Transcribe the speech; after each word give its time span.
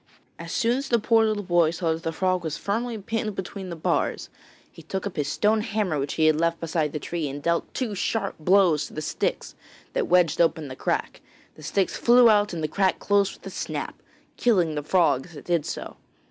As 0.39 0.51
soon 0.51 0.77
as 0.79 0.87
the 0.89 0.97
poor 0.97 1.23
little 1.25 1.43
boy 1.43 1.69
saw 1.69 1.93
that 1.93 2.01
the 2.01 2.11
frog 2.11 2.43
was 2.43 2.57
firmly 2.57 2.97
pinned 2.97 3.35
between 3.35 3.69
the 3.69 3.75
bars, 3.75 4.29
he 4.71 4.81
took 4.81 5.05
up 5.05 5.15
his 5.15 5.27
stone 5.27 5.61
hammer 5.61 5.99
which 5.99 6.15
he 6.15 6.25
had 6.25 6.39
left 6.41 6.59
beside 6.59 6.91
the 6.91 6.97
tree 6.97 7.29
and 7.29 7.43
dealt 7.43 7.71
two 7.75 7.93
sharp 7.93 8.33
blows 8.39 8.87
to 8.87 8.93
the 8.95 9.01
sticks 9.03 9.53
that 9.93 10.07
wedged 10.07 10.41
open 10.41 10.69
the 10.69 10.75
crack. 10.75 11.21
The 11.53 11.61
sticks 11.61 11.97
flew 11.97 12.31
out 12.31 12.51
and 12.51 12.63
the 12.63 12.67
crack 12.67 12.97
closed 12.97 13.35
with 13.35 13.45
a 13.45 13.51
snap, 13.55 14.01
killing 14.37 14.73
the 14.73 14.81
frog 14.81 15.27
as 15.27 15.35
it 15.35 15.45
did 15.45 15.67
so. 15.67 15.97